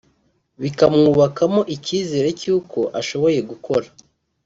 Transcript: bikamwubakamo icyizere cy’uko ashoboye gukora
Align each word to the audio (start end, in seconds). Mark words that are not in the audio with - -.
bikamwubakamo 0.61 1.61
icyizere 1.75 2.27
cy’uko 2.39 2.79
ashoboye 2.99 3.39
gukora 3.49 3.87